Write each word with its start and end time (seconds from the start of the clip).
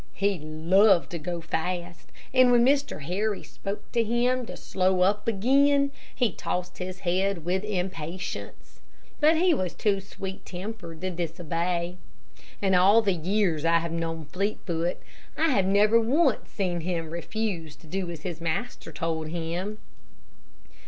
He 0.15 0.39
loved 0.39 1.11
to 1.11 1.19
go 1.19 1.41
fast, 1.41 2.11
and 2.33 2.51
when 2.51 2.65
Mr. 2.65 3.03
Harry 3.03 3.43
spoke 3.43 3.91
to 3.91 4.03
him 4.03 4.47
to 4.47 4.57
slow 4.57 5.01
up 5.01 5.27
again, 5.27 5.91
he 6.15 6.31
tossed 6.31 6.79
his 6.79 7.01
head 7.01 7.45
with 7.45 7.63
impatience. 7.63 8.79
But 9.19 9.37
he 9.37 9.53
was 9.53 9.75
too 9.75 9.99
sweet 10.01 10.43
tempered 10.43 11.01
to 11.01 11.11
disobey. 11.11 11.97
In 12.63 12.73
all 12.73 13.03
the 13.03 13.13
years 13.13 13.61
that 13.61 13.75
I 13.75 13.77
have 13.81 13.91
known 13.91 14.25
Fleetfoot, 14.25 14.97
I 15.37 15.49
have 15.51 15.67
never 15.67 15.99
once 16.01 16.49
seen 16.49 16.79
him 16.81 17.11
refuse 17.11 17.75
to 17.75 17.85
do 17.85 18.09
as 18.09 18.21
his 18.23 18.41
master 18.41 18.91
told 18.91 19.27
him. 19.27 19.77